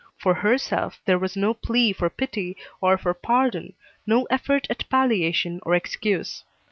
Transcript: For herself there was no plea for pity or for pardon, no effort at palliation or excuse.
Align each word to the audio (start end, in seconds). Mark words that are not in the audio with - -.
For 0.17 0.33
herself 0.33 0.99
there 1.05 1.19
was 1.19 1.37
no 1.37 1.53
plea 1.53 1.93
for 1.93 2.09
pity 2.09 2.57
or 2.81 2.97
for 2.97 3.13
pardon, 3.13 3.73
no 4.07 4.23
effort 4.31 4.65
at 4.67 4.89
palliation 4.89 5.59
or 5.61 5.75
excuse. 5.75 6.43